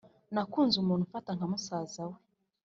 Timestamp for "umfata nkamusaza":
1.05-2.01